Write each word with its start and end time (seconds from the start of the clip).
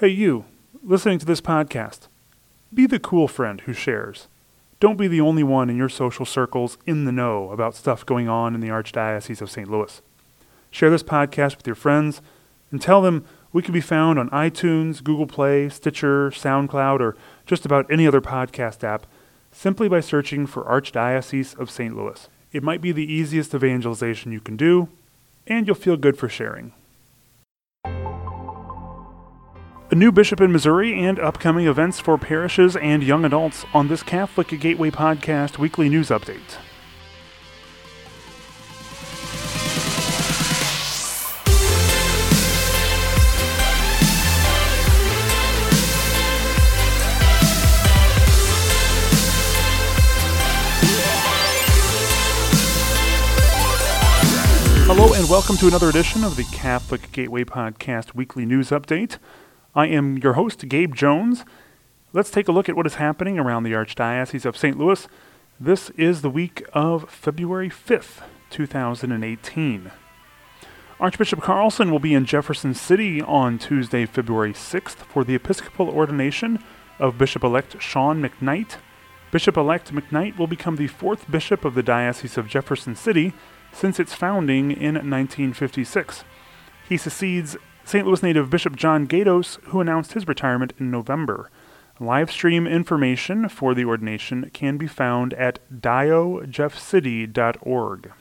Hey, 0.00 0.10
you, 0.10 0.44
listening 0.84 1.18
to 1.18 1.26
this 1.26 1.40
podcast, 1.40 2.06
be 2.72 2.86
the 2.86 3.00
cool 3.00 3.26
friend 3.26 3.60
who 3.62 3.72
shares. 3.72 4.28
Don't 4.78 4.96
be 4.96 5.08
the 5.08 5.20
only 5.20 5.42
one 5.42 5.68
in 5.68 5.76
your 5.76 5.88
social 5.88 6.24
circles 6.24 6.78
in 6.86 7.04
the 7.04 7.10
know 7.10 7.50
about 7.50 7.74
stuff 7.74 8.06
going 8.06 8.28
on 8.28 8.54
in 8.54 8.60
the 8.60 8.68
Archdiocese 8.68 9.42
of 9.42 9.50
St. 9.50 9.68
Louis. 9.68 10.00
Share 10.70 10.88
this 10.88 11.02
podcast 11.02 11.56
with 11.56 11.66
your 11.66 11.74
friends 11.74 12.22
and 12.70 12.80
tell 12.80 13.02
them 13.02 13.24
we 13.52 13.60
can 13.60 13.74
be 13.74 13.80
found 13.80 14.20
on 14.20 14.30
iTunes, 14.30 15.02
Google 15.02 15.26
Play, 15.26 15.68
Stitcher, 15.68 16.30
SoundCloud, 16.30 17.00
or 17.00 17.16
just 17.44 17.66
about 17.66 17.90
any 17.90 18.06
other 18.06 18.20
podcast 18.20 18.84
app 18.84 19.04
simply 19.50 19.88
by 19.88 19.98
searching 19.98 20.46
for 20.46 20.62
Archdiocese 20.62 21.58
of 21.58 21.72
St. 21.72 21.96
Louis. 21.96 22.28
It 22.52 22.62
might 22.62 22.80
be 22.80 22.92
the 22.92 23.12
easiest 23.12 23.52
evangelization 23.52 24.30
you 24.30 24.40
can 24.40 24.56
do, 24.56 24.90
and 25.48 25.66
you'll 25.66 25.74
feel 25.74 25.96
good 25.96 26.16
for 26.16 26.28
sharing. 26.28 26.72
A 29.90 29.94
new 29.94 30.12
bishop 30.12 30.42
in 30.42 30.52
Missouri 30.52 30.92
and 31.02 31.18
upcoming 31.18 31.66
events 31.66 31.98
for 31.98 32.18
parishes 32.18 32.76
and 32.76 33.02
young 33.02 33.24
adults 33.24 33.64
on 33.72 33.88
this 33.88 34.02
Catholic 34.02 34.48
Gateway 34.48 34.90
Podcast 34.90 35.56
weekly 35.56 35.88
news 35.88 36.10
update. 36.10 36.58
Hello, 54.84 55.14
and 55.14 55.30
welcome 55.30 55.56
to 55.56 55.66
another 55.66 55.88
edition 55.88 56.24
of 56.24 56.36
the 56.36 56.44
Catholic 56.52 57.10
Gateway 57.12 57.44
Podcast 57.44 58.14
Weekly 58.14 58.44
News 58.44 58.68
Update. 58.68 59.16
I 59.78 59.86
am 59.86 60.18
your 60.18 60.32
host, 60.32 60.66
Gabe 60.68 60.92
Jones. 60.92 61.44
Let's 62.12 62.32
take 62.32 62.48
a 62.48 62.52
look 62.52 62.68
at 62.68 62.74
what 62.74 62.88
is 62.88 62.96
happening 62.96 63.38
around 63.38 63.62
the 63.62 63.74
Archdiocese 63.74 64.44
of 64.44 64.56
St. 64.56 64.76
Louis. 64.76 65.06
This 65.60 65.90
is 65.90 66.20
the 66.20 66.28
week 66.28 66.64
of 66.72 67.08
February 67.08 67.70
5th, 67.70 68.24
2018. 68.50 69.92
Archbishop 70.98 71.40
Carlson 71.40 71.92
will 71.92 72.00
be 72.00 72.12
in 72.12 72.24
Jefferson 72.24 72.74
City 72.74 73.22
on 73.22 73.56
Tuesday, 73.56 74.04
February 74.04 74.52
6th 74.52 74.96
for 74.96 75.22
the 75.22 75.36
Episcopal 75.36 75.88
ordination 75.90 76.58
of 76.98 77.16
Bishop 77.16 77.44
elect 77.44 77.80
Shawn 77.80 78.20
McKnight. 78.20 78.78
Bishop 79.30 79.56
elect 79.56 79.94
McKnight 79.94 80.36
will 80.38 80.48
become 80.48 80.74
the 80.74 80.88
fourth 80.88 81.30
bishop 81.30 81.64
of 81.64 81.76
the 81.76 81.84
Diocese 81.84 82.36
of 82.36 82.48
Jefferson 82.48 82.96
City 82.96 83.32
since 83.72 84.00
its 84.00 84.12
founding 84.12 84.72
in 84.72 84.94
1956. 84.96 86.24
He 86.88 86.96
succeeds 86.96 87.56
St. 87.88 88.06
Louis 88.06 88.22
native 88.22 88.50
Bishop 88.50 88.76
John 88.76 89.06
Gaydos, 89.06 89.58
who 89.68 89.80
announced 89.80 90.12
his 90.12 90.28
retirement 90.28 90.74
in 90.78 90.90
November. 90.90 91.50
Live 91.98 92.30
stream 92.30 92.66
information 92.66 93.48
for 93.48 93.74
the 93.74 93.86
ordination 93.86 94.50
can 94.52 94.76
be 94.76 94.86
found 94.86 95.32
at 95.32 95.58
diojeffcity.org. 95.74 98.12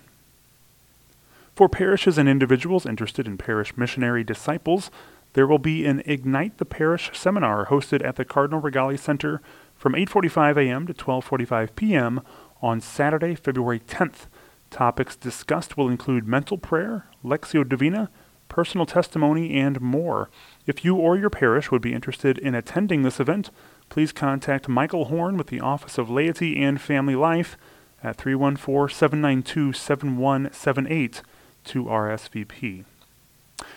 For 1.53 1.67
parishes 1.67 2.17
and 2.17 2.29
individuals 2.29 2.85
interested 2.85 3.27
in 3.27 3.37
parish 3.37 3.75
missionary 3.75 4.23
disciples, 4.23 4.89
there 5.33 5.45
will 5.45 5.59
be 5.59 5.85
an 5.85 6.01
Ignite 6.05 6.59
the 6.59 6.65
Parish 6.65 7.11
seminar 7.13 7.65
hosted 7.65 8.01
at 8.05 8.15
the 8.15 8.23
Cardinal 8.23 8.61
Rigali 8.61 8.97
Center 8.97 9.41
from 9.75 9.95
8:45 9.95 10.65
a.m. 10.65 10.87
to 10.87 10.93
12:45 10.93 11.75
p.m. 11.75 12.21
on 12.61 12.79
Saturday, 12.79 13.35
February 13.35 13.81
10th. 13.81 14.27
Topics 14.69 15.17
discussed 15.17 15.75
will 15.75 15.89
include 15.89 16.25
mental 16.25 16.57
prayer, 16.57 17.07
Lectio 17.21 17.67
Divina, 17.67 18.09
personal 18.57 18.87
testimony, 18.87 19.53
and 19.53 19.79
more. 19.79 20.31
If 20.65 20.83
you 20.83 20.95
or 20.95 21.15
your 21.15 21.29
parish 21.29 21.69
would 21.69 21.83
be 21.83 21.93
interested 21.93 22.39
in 22.39 22.55
attending 22.55 23.03
this 23.03 23.19
event, 23.19 23.51
please 23.87 24.11
contact 24.11 24.67
Michael 24.67 25.05
Horn 25.05 25.37
with 25.37 25.45
the 25.49 25.59
Office 25.59 25.99
of 25.99 26.09
Laity 26.09 26.59
and 26.63 26.81
Family 26.81 27.13
Life 27.13 27.55
at 28.03 28.15
314 28.15 28.95
792 28.95 29.73
7178 29.73 31.21
to 31.65 31.83
RSVP. 31.83 32.83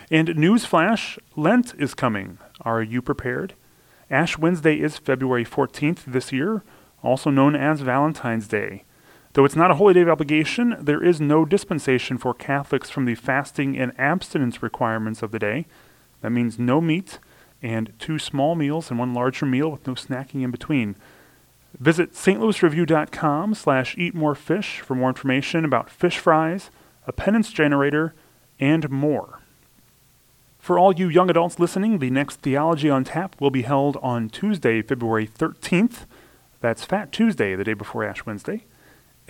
And 0.09 0.29
newsflash 0.29 1.19
Lent 1.35 1.75
is 1.77 1.93
coming. 1.93 2.39
Are 2.61 2.81
you 2.81 3.03
prepared? 3.03 3.53
Ash 4.09 4.39
Wednesday 4.39 4.79
is 4.79 4.97
February 4.97 5.45
14th 5.45 6.05
this 6.07 6.31
year, 6.31 6.63
also 7.03 7.29
known 7.29 7.55
as 7.55 7.81
Valentine's 7.81 8.47
Day. 8.47 8.83
Though 9.33 9.45
it's 9.45 9.55
not 9.55 9.71
a 9.71 9.75
holy 9.75 9.93
day 9.93 10.01
of 10.01 10.09
obligation, 10.09 10.75
there 10.79 11.03
is 11.03 11.21
no 11.21 11.45
dispensation 11.45 12.17
for 12.17 12.33
Catholics 12.33 12.89
from 12.89 13.05
the 13.05 13.15
fasting 13.15 13.77
and 13.77 13.97
abstinence 13.97 14.61
requirements 14.61 15.23
of 15.23 15.31
the 15.31 15.39
day. 15.39 15.67
That 16.21 16.31
means 16.31 16.59
no 16.59 16.81
meat 16.81 17.17
and 17.61 17.93
two 17.97 18.19
small 18.19 18.55
meals 18.55 18.89
and 18.89 18.99
one 18.99 19.13
larger 19.13 19.45
meal 19.45 19.71
with 19.71 19.87
no 19.87 19.93
snacking 19.93 20.43
in 20.43 20.51
between. 20.51 20.95
Visit 21.79 22.13
stlouisreview.com 22.13 23.55
slash 23.55 23.95
eatmorefish 23.95 24.81
for 24.81 24.95
more 24.95 25.09
information 25.09 25.63
about 25.63 25.89
fish 25.89 26.17
fries, 26.17 26.69
a 27.07 27.13
penance 27.13 27.51
generator, 27.53 28.13
and 28.59 28.89
more. 28.89 29.39
For 30.59 30.77
all 30.77 30.93
you 30.93 31.07
young 31.07 31.29
adults 31.29 31.57
listening, 31.57 31.99
the 31.99 32.09
next 32.09 32.41
Theology 32.41 32.89
on 32.89 33.05
Tap 33.05 33.39
will 33.39 33.49
be 33.49 33.61
held 33.61 33.97
on 34.01 34.29
Tuesday, 34.29 34.81
February 34.81 35.25
13th. 35.25 36.05
That's 36.59 36.83
Fat 36.83 37.13
Tuesday, 37.13 37.55
the 37.55 37.63
day 37.63 37.73
before 37.73 38.03
Ash 38.03 38.25
Wednesday 38.25 38.65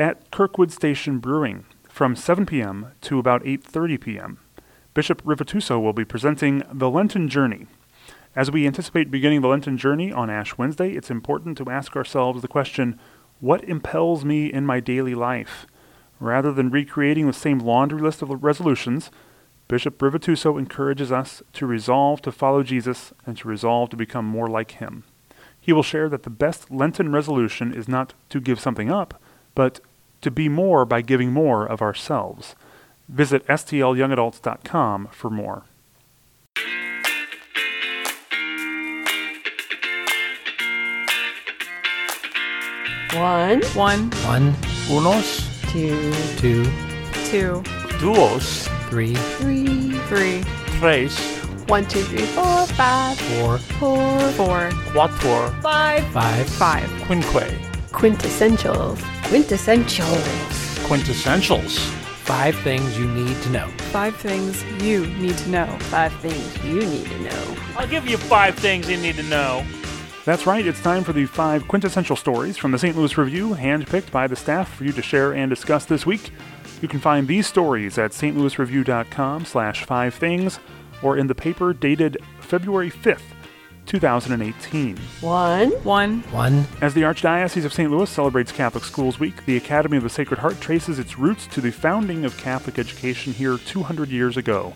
at 0.01 0.31
Kirkwood 0.31 0.71
Station 0.71 1.19
Brewing 1.19 1.63
from 1.87 2.15
7 2.15 2.47
p.m. 2.47 2.87
to 3.01 3.19
about 3.19 3.43
8:30 3.43 4.01
p.m. 4.01 4.39
Bishop 4.95 5.21
Rivituso 5.21 5.79
will 5.79 5.93
be 5.93 6.03
presenting 6.03 6.63
The 6.73 6.89
Lenten 6.89 7.29
Journey. 7.29 7.67
As 8.35 8.49
we 8.49 8.65
anticipate 8.65 9.11
beginning 9.11 9.41
the 9.41 9.47
Lenten 9.47 9.77
journey 9.77 10.11
on 10.11 10.31
Ash 10.31 10.57
Wednesday, 10.57 10.93
it's 10.93 11.11
important 11.11 11.55
to 11.59 11.69
ask 11.69 11.95
ourselves 11.95 12.41
the 12.41 12.47
question, 12.47 12.99
what 13.39 13.63
impels 13.65 14.25
me 14.25 14.51
in 14.51 14.65
my 14.65 14.79
daily 14.79 15.13
life? 15.13 15.67
Rather 16.19 16.51
than 16.51 16.71
recreating 16.71 17.27
the 17.27 17.33
same 17.33 17.59
laundry 17.59 18.01
list 18.01 18.23
of 18.23 18.43
resolutions, 18.43 19.11
Bishop 19.67 19.99
Rivituso 19.99 20.57
encourages 20.57 21.11
us 21.11 21.43
to 21.53 21.67
resolve 21.67 22.23
to 22.23 22.31
follow 22.31 22.63
Jesus 22.63 23.13
and 23.27 23.37
to 23.37 23.47
resolve 23.47 23.91
to 23.91 23.97
become 23.97 24.25
more 24.25 24.47
like 24.47 24.71
him. 24.71 25.03
He 25.59 25.71
will 25.71 25.83
share 25.83 26.09
that 26.09 26.23
the 26.23 26.31
best 26.31 26.71
Lenten 26.71 27.11
resolution 27.11 27.71
is 27.71 27.87
not 27.87 28.15
to 28.29 28.41
give 28.41 28.59
something 28.59 28.89
up, 28.89 29.21
but 29.53 29.79
to 30.21 30.31
be 30.31 30.49
more 30.49 30.85
by 30.85 31.01
giving 31.01 31.31
more 31.31 31.65
of 31.65 31.81
ourselves. 31.81 32.55
Visit 33.07 33.45
stlyoungadults.com 33.47 35.09
for 35.11 35.29
more. 35.29 35.65
One, 43.13 43.61
One, 43.75 44.09
One, 44.23 44.53
Unos, 44.87 45.43
two, 45.71 46.13
two, 46.37 46.63
two, 47.29 47.61
duos, 47.99 48.67
three, 48.89 49.15
three, 49.15 49.91
three, 50.07 50.43
tres, 50.79 51.17
one, 51.67 51.85
two, 51.87 52.01
three, 52.03 52.25
four, 52.27 52.65
five, 52.67 53.17
four, 53.19 53.57
four, 53.57 54.19
four, 54.31 54.69
quatuor, 54.93 55.61
five. 55.61 56.05
five, 56.13 56.47
five. 56.51 56.89
quinque, 57.05 57.59
Quintessentials. 57.91 58.99
Quintessentials. 59.31 60.27
quintessentials. 60.89 61.77
Five 62.25 62.53
things 62.53 62.99
you 62.99 63.07
need 63.07 63.41
to 63.43 63.49
know. 63.49 63.67
Five 63.93 64.13
things 64.17 64.61
you 64.83 65.05
need 65.05 65.37
to 65.37 65.49
know. 65.49 65.67
Five 65.83 66.13
things 66.15 66.65
you 66.65 66.81
need 66.81 67.05
to 67.05 67.19
know. 67.21 67.55
I'll 67.77 67.87
give 67.87 68.05
you 68.05 68.17
five 68.17 68.55
things 68.55 68.89
you 68.89 68.97
need 68.97 69.15
to 69.15 69.23
know. 69.23 69.65
That's 70.25 70.45
right, 70.45 70.67
it's 70.67 70.81
time 70.81 71.05
for 71.05 71.13
the 71.13 71.25
five 71.27 71.65
quintessential 71.69 72.17
stories 72.17 72.57
from 72.57 72.71
the 72.71 72.77
St. 72.77 72.97
Louis 72.97 73.17
Review, 73.17 73.55
handpicked 73.55 74.11
by 74.11 74.27
the 74.27 74.35
staff 74.35 74.75
for 74.75 74.83
you 74.83 74.91
to 74.91 75.01
share 75.01 75.31
and 75.31 75.49
discuss 75.49 75.85
this 75.85 76.05
week. 76.05 76.31
You 76.81 76.89
can 76.89 76.99
find 76.99 77.25
these 77.25 77.47
stories 77.47 77.97
at 77.97 78.11
stlouisreview.com 78.11 79.45
slash 79.45 79.85
five 79.85 80.13
things 80.13 80.59
or 81.01 81.17
in 81.17 81.27
the 81.27 81.35
paper 81.35 81.71
dated 81.71 82.17
February 82.41 82.91
5th, 82.91 83.21
2018. 83.91 84.95
One, 85.19 85.69
One, 85.83 86.21
One, 86.31 86.65
As 86.79 86.93
the 86.93 87.01
Archdiocese 87.01 87.65
of 87.65 87.73
St. 87.73 87.91
Louis 87.91 88.09
celebrates 88.09 88.53
Catholic 88.53 88.85
Schools 88.85 89.19
Week, 89.19 89.45
the 89.45 89.57
Academy 89.57 89.97
of 89.97 90.03
the 90.03 90.09
Sacred 90.09 90.39
Heart 90.39 90.61
traces 90.61 90.97
its 90.97 91.19
roots 91.19 91.45
to 91.47 91.59
the 91.59 91.71
founding 91.71 92.23
of 92.23 92.37
Catholic 92.37 92.79
education 92.79 93.33
here 93.33 93.57
200 93.57 94.07
years 94.09 94.37
ago. 94.37 94.73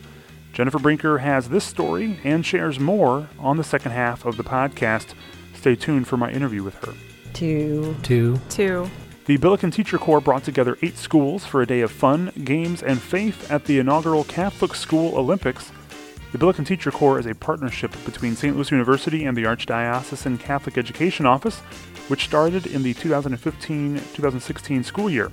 Jennifer 0.51 0.79
Brinker 0.79 1.19
has 1.19 1.47
this 1.47 1.63
story 1.63 2.19
and 2.25 2.45
shares 2.45 2.77
more 2.77 3.29
on 3.39 3.55
the 3.55 3.63
second 3.63 3.93
half 3.93 4.25
of 4.25 4.35
the 4.35 4.43
podcast. 4.43 5.13
Stay 5.53 5.75
tuned 5.75 6.09
for 6.09 6.17
my 6.17 6.29
interview 6.29 6.61
with 6.61 6.75
her. 6.85 6.93
two, 7.33 7.95
two, 8.03 8.37
two, 8.49 8.89
The 9.27 9.37
Billiken 9.37 9.71
Teacher 9.71 9.97
Corps 9.97 10.19
brought 10.21 10.43
together 10.43 10.77
eight 10.81 10.97
schools 10.97 11.45
for 11.45 11.61
a 11.61 11.65
day 11.65 11.79
of 11.79 11.91
fun, 11.91 12.33
games, 12.43 12.83
and 12.83 13.01
faith 13.01 13.49
at 13.49 13.63
the 13.63 13.79
inaugural 13.79 14.25
Catholic 14.25 14.75
School 14.75 15.17
Olympics. 15.17 15.71
The 16.35 16.39
Billiken 16.39 16.65
Teacher 16.65 16.91
Corps 16.91 17.17
is 17.17 17.27
a 17.27 17.33
partnership 17.33 17.95
between 18.03 18.35
St. 18.35 18.53
Louis 18.53 18.69
University 18.69 19.23
and 19.23 19.37
the 19.37 19.45
Archdiocesan 19.45 20.37
Catholic 20.37 20.77
Education 20.77 21.25
Office, 21.25 21.59
which 22.09 22.25
started 22.25 22.67
in 22.67 22.83
the 22.83 22.93
2015 22.93 23.95
2016 23.95 24.83
school 24.83 25.09
year. 25.09 25.31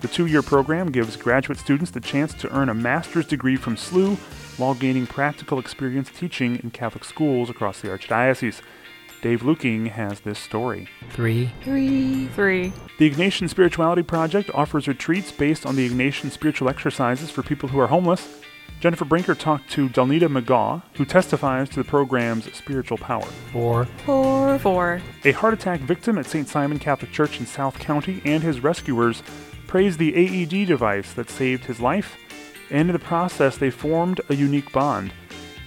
The 0.00 0.06
two 0.06 0.26
year 0.26 0.42
program 0.42 0.92
gives 0.92 1.16
graduate 1.16 1.58
students 1.58 1.90
the 1.90 1.98
chance 1.98 2.34
to 2.34 2.56
earn 2.56 2.68
a 2.68 2.74
master's 2.74 3.26
degree 3.26 3.56
from 3.56 3.74
SLU 3.74 4.16
while 4.58 4.74
gaining 4.74 5.08
practical 5.08 5.58
experience 5.58 6.08
teaching 6.16 6.60
in 6.62 6.70
Catholic 6.70 7.02
schools 7.02 7.50
across 7.50 7.80
the 7.80 7.88
Archdiocese. 7.88 8.60
Dave 9.20 9.42
Luecking 9.42 9.88
has 9.88 10.20
this 10.20 10.38
story. 10.38 10.88
Three, 11.10 11.50
Three. 11.64 12.28
Three. 12.28 12.72
The 13.00 13.10
Ignatian 13.10 13.48
Spirituality 13.48 14.04
Project 14.04 14.52
offers 14.54 14.86
retreats 14.86 15.32
based 15.32 15.66
on 15.66 15.74
the 15.74 15.90
Ignatian 15.90 16.30
spiritual 16.30 16.68
exercises 16.68 17.28
for 17.28 17.42
people 17.42 17.70
who 17.70 17.80
are 17.80 17.88
homeless. 17.88 18.37
Jennifer 18.80 19.04
Brinker 19.04 19.34
talked 19.34 19.70
to 19.72 19.88
Dalnita 19.88 20.28
McGaw, 20.28 20.82
who 20.94 21.04
testifies 21.04 21.68
to 21.70 21.76
the 21.76 21.84
program's 21.84 22.52
spiritual 22.54 22.96
power. 22.98 23.26
four, 23.52 23.86
Four. 24.04 24.58
Four. 24.60 25.00
A 25.24 25.32
heart 25.32 25.54
attack 25.54 25.80
victim 25.80 26.16
at 26.16 26.26
St. 26.26 26.46
Simon 26.48 26.78
Catholic 26.78 27.10
Church 27.10 27.40
in 27.40 27.46
South 27.46 27.78
County 27.80 28.22
and 28.24 28.42
his 28.42 28.60
rescuers 28.60 29.22
praised 29.66 29.98
the 29.98 30.14
AED 30.14 30.66
device 30.68 31.12
that 31.14 31.28
saved 31.28 31.64
his 31.64 31.80
life, 31.80 32.16
and 32.70 32.88
in 32.88 32.92
the 32.92 32.98
process, 33.00 33.56
they 33.56 33.70
formed 33.70 34.20
a 34.28 34.34
unique 34.34 34.70
bond. 34.72 35.12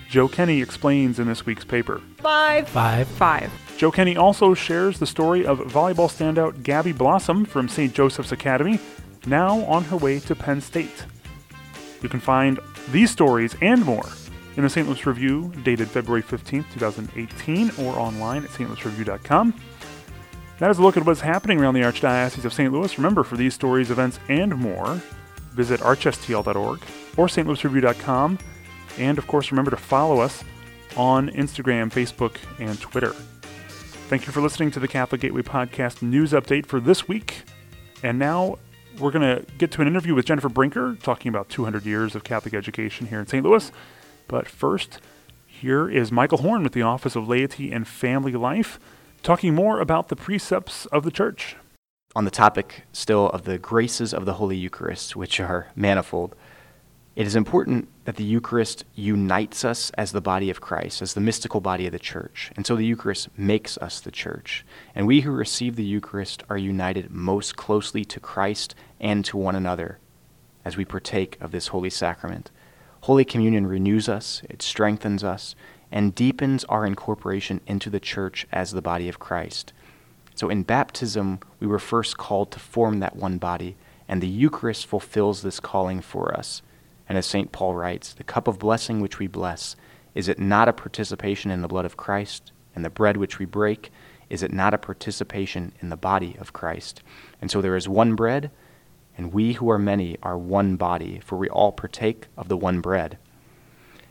Joe 0.10 0.28
Kenny 0.28 0.62
explains 0.62 1.20
in 1.20 1.28
this 1.28 1.46
week's 1.46 1.64
paper. 1.66 2.02
Five. 2.18 2.68
five, 2.70 3.08
Five. 3.08 3.52
Joe 3.78 3.92
Kenny 3.92 4.16
also 4.16 4.54
shares 4.54 5.00
the 5.00 5.08
story 5.08 5.46
of 5.46 5.60
volleyball 5.60 6.10
standout 6.10 6.64
Gabby 6.64 6.92
Blossom 6.92 7.46
from 7.46 7.68
St. 7.68 7.94
Joseph's 7.94 8.32
Academy, 8.32 8.80
now 9.26 9.60
on 9.66 9.84
her 9.86 9.98
way 9.98 10.20
to 10.22 10.36
Penn 10.36 10.62
State. 10.62 11.06
You 12.02 12.10
can 12.10 12.20
find 12.20 12.60
these 12.92 13.12
stories 13.12 13.56
and 13.62 13.86
more 13.86 14.08
in 14.58 14.64
the 14.64 14.70
St. 14.70 14.88
Louis 14.88 15.06
Review, 15.06 15.52
dated 15.64 15.88
February 15.90 16.24
15th, 16.24 16.66
2018, 16.74 17.72
or 17.80 17.98
online 17.98 18.44
at 18.44 18.50
stlouisreview.com. 18.50 19.54
That 20.60 20.70
is 20.70 20.78
a 20.78 20.84
look 20.84 20.98
at 20.98 21.06
what's 21.06 21.22
happening 21.22 21.60
around 21.60 21.74
the 21.74 21.82
Archdiocese 21.82 22.46
of 22.46 22.54
St. 22.54 22.72
Louis. 22.72 22.98
Remember, 22.98 23.24
for 23.24 23.38
these 23.38 23.54
stories, 23.54 23.90
events, 23.90 24.20
and 24.30 24.56
more, 24.56 25.02
visit 25.54 25.80
archstl.org 25.80 26.80
or 27.18 27.28
stlouisreview.com. 27.28 28.38
And 28.98 29.18
of 29.18 29.28
course, 29.28 29.52
remember 29.52 29.72
to 29.72 29.78
follow 29.78 30.20
us 30.20 30.44
on 30.98 31.30
Instagram, 31.30 31.92
Facebook, 31.92 32.36
and 32.60 32.80
Twitter. 32.80 33.14
Thank 34.12 34.28
you 34.28 34.34
for 34.34 34.42
listening 34.42 34.72
to 34.72 34.80
the 34.80 34.88
Catholic 34.88 35.22
Gateway 35.22 35.42
Podcast 35.42 36.02
news 36.02 36.34
update 36.34 36.66
for 36.66 36.80
this 36.80 37.08
week. 37.08 37.44
And 38.04 38.20
now 38.20 38.58
we're 39.00 39.12
going 39.12 39.38
to 39.38 39.46
get 39.58 39.72
to 39.72 39.82
an 39.82 39.88
interview 39.88 40.14
with 40.16 40.26
Jennifer 40.26 40.50
Brinker 40.50 40.96
talking 41.02 41.30
about 41.30 41.50
200 41.50 41.86
years 41.86 42.16
of 42.16 42.24
Catholic 42.24 42.54
education 42.54 43.08
here 43.08 43.20
in 43.20 43.28
St. 43.28 43.44
Louis. 43.44 43.72
But 44.28 44.48
first, 44.48 45.00
here 45.46 45.90
is 45.90 46.12
Michael 46.12 46.40
Horn 46.40 46.64
with 46.64 46.74
the 46.74 46.82
Office 46.82 47.16
of 47.16 47.28
Laity 47.28 47.72
and 47.72 47.88
Family 47.88 48.34
Life 48.34 48.80
talking 49.24 49.54
more 49.54 49.80
about 49.80 50.10
the 50.10 50.16
precepts 50.16 50.86
of 50.88 51.04
the 51.04 51.12
church. 51.12 51.56
on 52.16 52.26
the 52.26 52.32
topic 52.32 52.84
still 52.92 53.30
of 53.30 53.46
the 53.46 53.58
graces 53.58 54.14
of 54.14 54.26
the 54.26 54.34
Holy 54.34 54.58
Eucharist, 54.58 55.16
which 55.16 55.40
are 55.40 55.68
manifold, 55.76 56.36
it 57.16 57.28
is 57.28 57.36
important 57.36 57.90
that 58.06 58.16
the 58.16 58.24
Eucharist 58.24 58.86
unites 58.96 59.66
us 59.66 59.92
as 59.92 60.12
the 60.12 60.22
body 60.22 60.50
of 60.50 60.62
Christ, 60.62 61.02
as 61.02 61.14
the 61.14 61.20
mystical 61.20 61.60
body 61.60 61.86
of 61.86 61.92
the 61.92 62.00
church. 62.00 62.52
And 62.56 62.66
so 62.66 62.76
the 62.76 62.86
Eucharist 62.86 63.28
makes 63.38 63.78
us 63.80 64.00
the 64.00 64.12
church. 64.12 64.66
And 64.96 65.06
we 65.06 65.22
who 65.22 65.32
receive 65.32 65.76
the 65.76 65.84
Eucharist 65.84 66.44
are 66.50 66.58
united 66.58 67.12
most 67.12 67.58
closely 67.58 68.06
to 68.06 68.20
Christ 68.20 68.76
and 69.00 69.26
to 69.26 69.36
one 69.36 69.56
another 69.56 70.00
as 70.64 70.78
we 70.78 70.86
partake 70.86 71.38
of 71.42 71.52
this 71.52 71.68
holy 71.68 71.90
sacrament. 71.90 72.50
Holy 73.02 73.26
Communion 73.26 73.68
renews 73.68 74.08
us, 74.08 74.42
it 74.50 74.62
strengthens 74.62 75.24
us, 75.24 75.56
and 75.92 76.16
deepens 76.16 76.64
our 76.66 76.86
incorporation 76.86 77.60
into 77.68 77.90
the 77.90 78.00
church 78.00 78.48
as 78.54 78.72
the 78.72 78.82
body 78.82 79.10
of 79.10 79.20
Christ. 79.20 79.74
So 80.36 80.50
in 80.50 80.64
baptism, 80.64 81.40
we 81.60 81.68
were 81.68 81.80
first 81.80 82.18
called 82.18 82.52
to 82.52 82.60
form 82.60 83.00
that 83.00 83.18
one 83.18 83.38
body, 83.38 83.76
and 84.08 84.22
the 84.22 84.28
Eucharist 84.28 84.86
fulfills 84.86 85.42
this 85.42 85.60
calling 85.60 86.00
for 86.00 86.34
us. 86.38 86.62
And 87.12 87.18
as 87.18 87.26
St. 87.26 87.52
Paul 87.52 87.76
writes, 87.76 88.14
the 88.14 88.24
cup 88.24 88.48
of 88.48 88.58
blessing 88.58 89.02
which 89.02 89.20
we 89.20 89.28
bless, 89.28 89.76
is 90.16 90.30
it 90.30 90.40
not 90.40 90.70
a 90.70 90.72
participation 90.72 91.52
in 91.52 91.62
the 91.62 91.68
blood 91.68 91.84
of 91.84 91.98
Christ? 91.98 92.54
And 92.74 92.86
the 92.86 92.90
bread 92.90 93.18
which 93.18 93.38
we 93.38 93.44
break, 93.44 93.92
is 94.30 94.42
it 94.42 94.54
not 94.54 94.74
a 94.74 94.78
participation 94.78 95.74
in 95.82 95.90
the 95.90 95.98
body 95.98 96.38
of 96.40 96.54
Christ? 96.54 97.04
And 97.42 97.52
so 97.52 97.60
there 97.62 97.76
is 97.76 97.90
one 97.90 98.16
bread, 98.16 98.50
and 99.18 99.34
we 99.34 99.52
who 99.52 99.70
are 99.70 99.78
many 99.78 100.18
are 100.24 100.38
one 100.38 100.78
body, 100.78 101.20
for 101.20 101.38
we 101.38 101.50
all 101.50 101.74
partake 101.74 102.28
of 102.38 102.48
the 102.48 102.56
one 102.56 102.80
bread. 102.80 103.18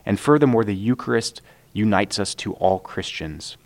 And 0.05 0.21
furthermore, 0.21 0.65
the 0.65 0.77
Eucharist 0.77 1.41
unites 1.73 2.19
us 2.19 2.35
to 2.35 2.53
all 2.53 2.81
Christians. 2.81 3.57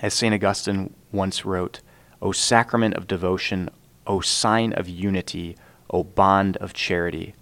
As 0.00 0.14
St. 0.14 0.32
Augustine 0.34 0.94
once 1.12 1.44
wrote, 1.44 1.80
O 2.22 2.32
sacrament 2.32 2.94
of 2.94 3.06
devotion, 3.06 3.68
O 4.06 4.22
sign 4.22 4.72
of 4.72 4.88
unity, 4.88 5.54
O 5.90 6.02
bond 6.02 6.56
of 6.56 6.72
charity. 6.72 7.34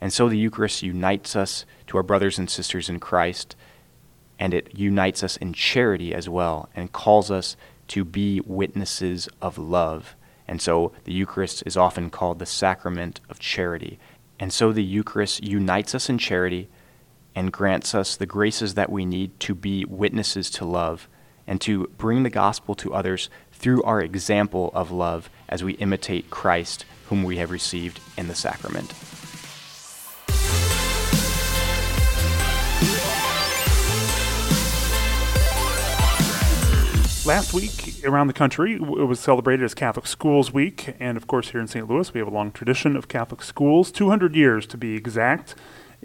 And 0.00 0.12
so 0.12 0.28
the 0.28 0.38
Eucharist 0.38 0.82
unites 0.82 1.34
us 1.34 1.64
to 1.88 1.96
our 1.96 2.02
brothers 2.02 2.38
and 2.38 2.48
sisters 2.48 2.88
in 2.88 3.00
Christ, 3.00 3.56
and 4.38 4.54
it 4.54 4.78
unites 4.78 5.22
us 5.22 5.36
in 5.36 5.52
charity 5.52 6.14
as 6.14 6.28
well, 6.28 6.68
and 6.74 6.92
calls 6.92 7.30
us 7.30 7.56
to 7.88 8.04
be 8.04 8.40
witnesses 8.40 9.28
of 9.42 9.58
love. 9.58 10.14
And 10.46 10.62
so 10.62 10.92
the 11.04 11.12
Eucharist 11.12 11.62
is 11.66 11.76
often 11.76 12.10
called 12.10 12.38
the 12.38 12.46
sacrament 12.46 13.20
of 13.28 13.38
charity. 13.38 13.98
And 14.38 14.52
so 14.52 14.72
the 14.72 14.84
Eucharist 14.84 15.42
unites 15.42 15.94
us 15.94 16.08
in 16.08 16.18
charity 16.18 16.68
and 17.34 17.52
grants 17.52 17.94
us 17.94 18.16
the 18.16 18.26
graces 18.26 18.74
that 18.74 18.90
we 18.90 19.04
need 19.04 19.38
to 19.40 19.54
be 19.54 19.84
witnesses 19.84 20.50
to 20.50 20.64
love 20.64 21.08
and 21.46 21.60
to 21.62 21.86
bring 21.98 22.22
the 22.22 22.30
gospel 22.30 22.74
to 22.76 22.94
others 22.94 23.30
through 23.52 23.82
our 23.82 24.00
example 24.00 24.70
of 24.74 24.90
love 24.90 25.30
as 25.48 25.64
we 25.64 25.72
imitate 25.74 26.30
Christ, 26.30 26.84
whom 27.08 27.24
we 27.24 27.38
have 27.38 27.50
received 27.50 28.00
in 28.16 28.28
the 28.28 28.34
sacrament. 28.34 28.92
Last 37.28 37.52
week 37.52 38.06
around 38.06 38.28
the 38.28 38.32
country, 38.32 38.76
it 38.76 38.80
was 38.80 39.20
celebrated 39.20 39.62
as 39.62 39.74
Catholic 39.74 40.06
Schools 40.06 40.50
Week, 40.50 40.94
and 40.98 41.18
of 41.18 41.26
course 41.26 41.50
here 41.50 41.60
in 41.60 41.66
St. 41.66 41.86
Louis, 41.86 42.14
we 42.14 42.20
have 42.20 42.26
a 42.26 42.30
long 42.30 42.50
tradition 42.50 42.96
of 42.96 43.06
Catholic 43.06 43.42
schools, 43.42 43.92
200 43.92 44.34
years 44.34 44.66
to 44.68 44.78
be 44.78 44.94
exact, 44.96 45.54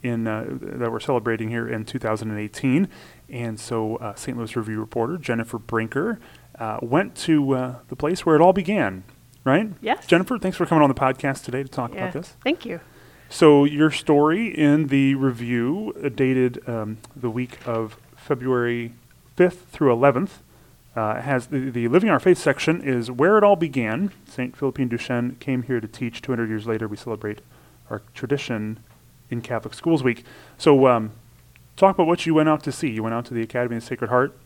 in 0.03 0.27
uh, 0.27 0.45
that 0.49 0.91
we're 0.91 0.99
celebrating 0.99 1.47
here 1.47 1.65
in 1.65 1.85
2018. 1.85 2.89
And 3.29 3.57
so, 3.57 3.95
uh, 3.95 4.15
St. 4.15 4.37
Louis 4.37 4.53
Review 4.57 4.81
reporter 4.81 5.17
Jennifer 5.17 5.57
Brinker 5.57 6.19
uh, 6.59 6.79
went 6.81 7.15
to 7.19 7.55
uh, 7.55 7.75
the 7.87 7.95
place 7.95 8.25
where 8.25 8.35
it 8.35 8.41
all 8.41 8.51
began. 8.51 9.05
Right? 9.45 9.69
Yes. 9.79 10.05
Jennifer, 10.05 10.37
thanks 10.37 10.57
for 10.57 10.65
coming 10.65 10.81
on 10.81 10.89
the 10.89 10.93
podcast 10.93 11.45
today 11.45 11.63
to 11.63 11.69
talk 11.69 11.93
Yeah. 11.93 12.01
about 12.01 12.13
this. 12.15 12.35
Thank 12.43 12.65
you. 12.65 12.81
So, 13.29 13.63
your 13.63 13.91
story 13.91 14.47
in 14.47 14.87
the 14.87 15.15
review 15.15 15.93
uh, 16.03 16.09
dated 16.09 16.67
um, 16.67 16.97
the 17.15 17.29
week 17.29 17.59
of 17.65 17.95
February 18.17 18.93
5th 19.37 19.67
through 19.71 19.95
11th 19.95 20.41
uh, 20.95 21.21
has 21.21 21.47
the, 21.47 21.69
the 21.69 21.87
Living 21.87 22.09
Our 22.09 22.19
Faith 22.19 22.37
section 22.37 22.81
is 22.81 23.09
where 23.09 23.37
it 23.37 23.43
all 23.43 23.55
began. 23.55 24.11
St. 24.27 24.55
Philippine 24.55 24.87
Duchesne 24.87 25.37
came 25.39 25.63
here 25.63 25.79
to 25.79 25.87
teach. 25.87 26.21
200 26.21 26.47
years 26.47 26.67
later, 26.67 26.87
we 26.87 26.97
celebrate 26.97 27.39
our 27.89 28.01
tradition 28.13 28.79
in 29.29 29.41
Catholic 29.41 29.73
Schools 29.73 30.03
Week. 30.03 30.23
So, 30.57 30.87
um, 30.87 31.11
talk 31.75 31.95
about 31.95 32.07
what 32.07 32.25
you 32.25 32.33
went 32.35 32.49
out 32.49 32.63
to 32.63 32.71
see. 32.71 32.89
You 32.89 33.03
went 33.03 33.15
out 33.15 33.25
to 33.25 33.33
the 33.33 33.41
Academy 33.41 33.77
of 33.77 33.81
the 33.81 33.87
Sacred 33.87 34.09
Heart 34.09 34.37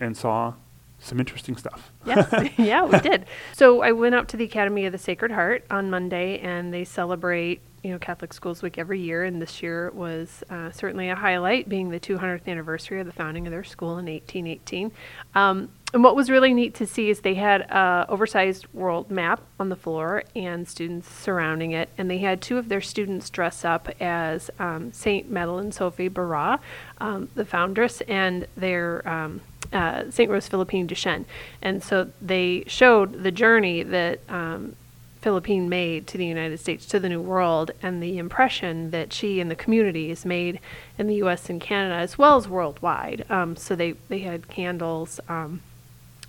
and 0.00 0.16
saw 0.16 0.54
some 0.98 1.18
interesting 1.18 1.56
stuff. 1.56 1.92
Yes, 2.04 2.32
yeah, 2.58 2.84
we 2.84 2.98
did. 3.00 3.26
So 3.52 3.82
I 3.82 3.92
went 3.92 4.14
out 4.14 4.28
to 4.28 4.36
the 4.36 4.44
Academy 4.44 4.86
of 4.86 4.92
the 4.92 4.98
Sacred 4.98 5.32
Heart 5.32 5.64
on 5.70 5.90
Monday, 5.90 6.38
and 6.38 6.72
they 6.72 6.84
celebrate, 6.84 7.60
you 7.82 7.90
know, 7.90 7.98
Catholic 7.98 8.32
Schools 8.32 8.62
Week 8.62 8.78
every 8.78 9.00
year. 9.00 9.24
And 9.24 9.42
this 9.42 9.62
year 9.62 9.90
was 9.90 10.44
uh, 10.50 10.70
certainly 10.70 11.08
a 11.08 11.16
highlight, 11.16 11.68
being 11.68 11.90
the 11.90 12.00
200th 12.00 12.46
anniversary 12.46 13.00
of 13.00 13.06
the 13.06 13.12
founding 13.12 13.46
of 13.46 13.50
their 13.50 13.64
school 13.64 13.98
in 13.98 14.06
1818. 14.06 14.92
Um, 15.34 15.70
and 15.92 16.02
what 16.02 16.16
was 16.16 16.30
really 16.30 16.54
neat 16.54 16.74
to 16.76 16.86
see 16.86 17.10
is 17.10 17.20
they 17.20 17.34
had 17.34 17.62
a 17.62 18.06
oversized 18.08 18.66
world 18.72 19.10
map 19.10 19.42
on 19.60 19.68
the 19.68 19.76
floor 19.76 20.24
and 20.34 20.66
students 20.66 21.08
surrounding 21.08 21.72
it, 21.72 21.90
and 21.98 22.10
they 22.10 22.18
had 22.18 22.40
two 22.40 22.56
of 22.56 22.70
their 22.70 22.80
students 22.80 23.28
dress 23.28 23.62
up 23.64 23.90
as 24.00 24.50
um, 24.58 24.92
Saint 24.92 25.30
Madeleine 25.30 25.70
Sophie 25.70 26.08
Barat, 26.08 26.58
um, 26.98 27.28
the 27.34 27.44
foundress, 27.44 28.00
and 28.02 28.46
their 28.56 29.06
um, 29.06 29.42
uh, 29.72 30.10
St. 30.10 30.30
Rose 30.30 30.48
Philippine 30.48 30.86
Duchesne. 30.86 31.26
And 31.60 31.82
so 31.82 32.10
they 32.20 32.64
showed 32.66 33.22
the 33.22 33.30
journey 33.30 33.82
that 33.82 34.20
um, 34.30 34.76
Philippine 35.22 35.68
made 35.68 36.06
to 36.08 36.18
the 36.18 36.26
United 36.26 36.58
States, 36.58 36.84
to 36.86 36.98
the 37.00 37.08
New 37.08 37.20
World, 37.20 37.70
and 37.80 38.02
the 38.02 38.18
impression 38.18 38.90
that 38.90 39.12
she 39.12 39.40
and 39.40 39.50
the 39.50 39.54
community 39.56 40.08
has 40.08 40.26
made 40.26 40.58
in 40.98 41.06
the 41.06 41.14
U.S. 41.16 41.48
and 41.48 41.60
Canada 41.60 41.94
as 41.94 42.18
well 42.18 42.36
as 42.36 42.48
worldwide. 42.48 43.24
Um, 43.30 43.56
so 43.56 43.76
they, 43.76 43.92
they 44.08 44.18
had 44.18 44.48
candles. 44.48 45.20
Um, 45.28 45.62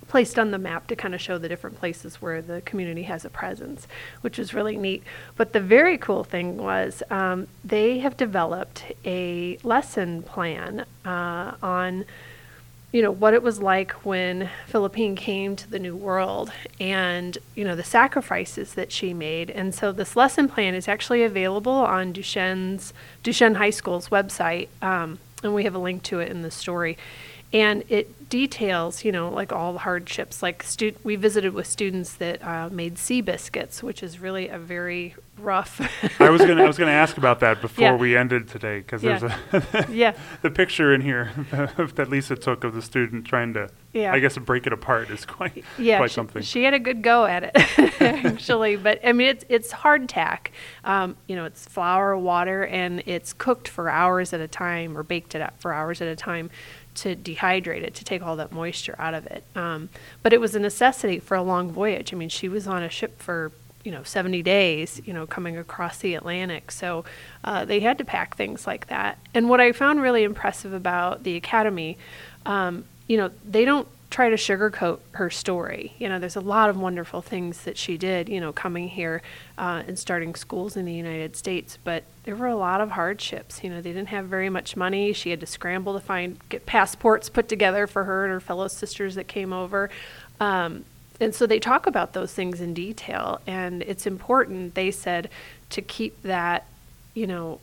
placed 0.06 0.38
on 0.38 0.50
the 0.50 0.58
map 0.58 0.86
to 0.86 0.94
kind 0.94 1.14
of 1.14 1.20
show 1.20 1.38
the 1.38 1.48
different 1.48 1.78
places 1.78 2.22
where 2.22 2.40
the 2.40 2.60
community 2.60 3.02
has 3.04 3.24
a 3.24 3.30
presence, 3.30 3.88
which 4.20 4.38
is 4.38 4.54
really 4.54 4.76
neat. 4.76 5.02
But 5.36 5.52
the 5.52 5.60
very 5.60 5.98
cool 5.98 6.22
thing 6.22 6.56
was 6.56 7.02
um, 7.10 7.48
they 7.64 7.98
have 7.98 8.16
developed 8.16 8.92
a 9.04 9.58
lesson 9.64 10.22
plan 10.22 10.84
uh, 11.04 11.54
on 11.62 12.04
you 12.94 13.02
know 13.02 13.10
what 13.10 13.34
it 13.34 13.42
was 13.42 13.60
like 13.60 13.90
when 14.06 14.48
Philippine 14.68 15.16
came 15.16 15.56
to 15.56 15.68
the 15.68 15.80
New 15.80 15.96
World 15.96 16.52
and 16.78 17.36
you 17.56 17.64
know 17.64 17.74
the 17.74 17.82
sacrifices 17.82 18.74
that 18.74 18.92
she 18.92 19.12
made 19.12 19.50
and 19.50 19.74
so 19.74 19.90
this 19.90 20.14
lesson 20.14 20.48
plan 20.48 20.76
is 20.76 20.86
actually 20.86 21.24
available 21.24 21.72
on 21.72 22.12
Duchesne's 22.12 22.94
Duchesne 23.24 23.56
High 23.56 23.70
School's 23.70 24.10
website 24.10 24.68
um, 24.80 25.18
and 25.42 25.56
we 25.56 25.64
have 25.64 25.74
a 25.74 25.78
link 25.78 26.04
to 26.04 26.20
it 26.20 26.30
in 26.30 26.42
the 26.42 26.52
story. 26.52 26.96
And 27.54 27.84
it 27.88 28.28
details, 28.28 29.04
you 29.04 29.12
know, 29.12 29.28
like 29.30 29.52
all 29.52 29.72
the 29.72 29.78
hardships. 29.78 30.42
Like 30.42 30.64
stu- 30.64 30.96
we 31.04 31.14
visited 31.14 31.54
with 31.54 31.68
students 31.68 32.14
that 32.14 32.44
uh, 32.44 32.68
made 32.68 32.98
sea 32.98 33.20
biscuits, 33.20 33.80
which 33.80 34.02
is 34.02 34.18
really 34.18 34.48
a 34.48 34.58
very 34.58 35.14
rough. 35.38 35.80
I 36.20 36.30
was 36.30 36.40
gonna 36.40 36.64
I 36.64 36.66
was 36.66 36.76
gonna 36.76 36.90
ask 36.90 37.16
about 37.16 37.38
that 37.40 37.60
before 37.60 37.84
Yeah. 37.84 37.96
we 37.96 38.16
ended 38.16 38.48
today 38.48 38.78
because 38.78 39.04
Yeah. 39.04 39.18
there's 39.52 39.86
a 39.86 39.86
yeah, 39.92 40.14
the 40.42 40.50
picture 40.50 40.92
in 40.92 41.00
here 41.00 41.30
that 41.94 42.08
Lisa 42.10 42.34
took 42.34 42.64
of 42.64 42.74
the 42.74 42.82
student 42.82 43.24
trying 43.24 43.54
to 43.54 43.68
Yeah. 43.92 44.12
I 44.12 44.18
guess 44.18 44.36
break 44.38 44.66
it 44.66 44.72
apart 44.72 45.10
is 45.10 45.24
quite 45.24 45.64
yeah. 45.78 45.98
quite 45.98 46.10
she, 46.10 46.14
something. 46.14 46.42
she 46.42 46.64
had 46.64 46.74
a 46.74 46.80
good 46.80 47.02
go 47.02 47.24
at 47.24 47.44
it, 47.54 48.00
actually. 48.00 48.74
But 48.76 48.98
I 49.04 49.12
mean, 49.12 49.28
it's 49.28 49.44
it's 49.48 49.72
hardtack. 49.72 50.48
Um, 50.84 51.16
you 51.28 51.36
know, 51.36 51.44
it's 51.44 51.66
flour, 51.68 52.16
water, 52.18 52.66
and 52.66 53.00
it's 53.06 53.32
cooked 53.32 53.68
for 53.68 53.88
hours 53.88 54.32
at 54.32 54.40
a 54.40 54.48
time, 54.48 54.98
or 54.98 55.04
baked 55.04 55.36
it 55.36 55.40
up 55.42 55.60
for 55.60 55.72
hours 55.72 56.00
at 56.00 56.08
a 56.08 56.16
time 56.16 56.50
to 56.94 57.16
dehydrate 57.16 57.82
it 57.82 57.94
to 57.94 58.04
take 58.04 58.22
all 58.22 58.36
that 58.36 58.52
moisture 58.52 58.94
out 58.98 59.14
of 59.14 59.26
it. 59.26 59.44
Um, 59.54 59.88
but 60.22 60.32
it 60.32 60.40
was 60.40 60.54
a 60.54 60.60
necessity 60.60 61.18
for 61.18 61.36
a 61.36 61.42
long 61.42 61.70
voyage. 61.70 62.12
I 62.12 62.16
mean, 62.16 62.28
she 62.28 62.48
was 62.48 62.66
on 62.66 62.82
a 62.82 62.88
ship 62.88 63.20
for 63.20 63.52
you 63.84 63.92
know 63.92 64.02
70 64.02 64.42
days 64.42 65.00
you 65.04 65.12
know 65.12 65.26
coming 65.26 65.58
across 65.58 65.98
the 65.98 66.14
atlantic 66.14 66.70
so 66.70 67.04
uh, 67.44 67.66
they 67.66 67.80
had 67.80 67.98
to 67.98 68.04
pack 68.04 68.34
things 68.34 68.66
like 68.66 68.86
that 68.86 69.18
and 69.34 69.50
what 69.50 69.60
i 69.60 69.72
found 69.72 70.00
really 70.00 70.24
impressive 70.24 70.72
about 70.72 71.22
the 71.22 71.36
academy 71.36 71.98
um, 72.46 72.84
you 73.06 73.18
know 73.18 73.30
they 73.44 73.66
don't 73.66 73.86
try 74.14 74.30
to 74.30 74.36
sugarcoat 74.36 75.00
her 75.14 75.28
story. 75.28 75.92
You 75.98 76.08
know 76.08 76.20
there's 76.20 76.36
a 76.36 76.40
lot 76.40 76.70
of 76.70 76.76
wonderful 76.76 77.20
things 77.20 77.62
that 77.62 77.76
she 77.76 77.98
did 77.98 78.28
you 78.28 78.40
know 78.40 78.52
coming 78.52 78.86
here 78.86 79.22
uh, 79.58 79.82
and 79.88 79.98
starting 79.98 80.36
schools 80.36 80.76
in 80.76 80.84
the 80.84 80.92
united 80.92 81.34
states 81.34 81.80
but 81.82 82.04
there 82.22 82.36
were 82.36 82.46
a 82.46 82.54
lot 82.54 82.80
of 82.80 82.92
hardships. 82.92 83.64
You 83.64 83.70
know 83.70 83.80
they 83.80 83.92
didn't 83.92 84.10
have 84.10 84.26
very 84.26 84.48
much 84.48 84.76
money. 84.76 85.12
She 85.12 85.30
had 85.30 85.40
to 85.40 85.46
scramble 85.46 85.94
to 85.94 86.00
find 86.00 86.38
get 86.48 86.64
passports 86.64 87.28
put 87.28 87.48
together 87.48 87.88
for 87.88 88.04
her 88.04 88.24
and 88.24 88.32
her 88.32 88.38
fellow 88.38 88.68
sisters 88.68 89.16
that 89.16 89.26
came 89.26 89.52
over. 89.52 89.90
Um, 90.38 90.84
and 91.20 91.34
so 91.34 91.44
they 91.44 91.58
talk 91.58 91.88
about 91.88 92.12
those 92.12 92.32
things 92.32 92.60
in 92.60 92.72
detail 92.72 93.40
and 93.48 93.82
it's 93.82 94.06
important 94.06 94.76
they 94.76 94.92
said 94.92 95.28
to 95.70 95.82
keep 95.82 96.22
that 96.22 96.68
you 97.14 97.26
know 97.26 97.58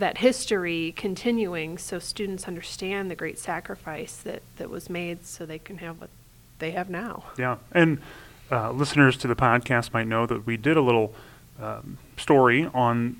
that 0.00 0.18
history 0.18 0.92
continuing 0.96 1.78
so 1.78 1.98
students 1.98 2.46
understand 2.48 3.10
the 3.10 3.14
great 3.14 3.38
sacrifice 3.38 4.16
that, 4.16 4.42
that 4.56 4.68
was 4.68 4.90
made 4.90 5.24
so 5.24 5.46
they 5.46 5.58
can 5.58 5.78
have 5.78 6.00
what 6.00 6.10
they 6.58 6.72
have 6.72 6.90
now 6.90 7.24
Yeah, 7.38 7.56
and 7.72 7.98
uh, 8.50 8.72
listeners 8.72 9.16
to 9.18 9.28
the 9.28 9.36
podcast 9.36 9.92
might 9.92 10.06
know 10.08 10.26
that 10.26 10.44
we 10.46 10.56
did 10.56 10.76
a 10.76 10.80
little 10.82 11.14
um, 11.62 11.98
story 12.16 12.68
on 12.74 13.16